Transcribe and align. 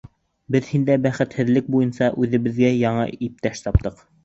Беҙ 0.53 0.71
һиндә 0.75 0.95
бәхетһеҙлек 1.03 1.69
буйынса 1.77 2.09
үҙебеҙгә 2.25 2.73
яңы 2.81 3.07
иптәш 3.31 3.65
таптыҡ. 3.71 4.05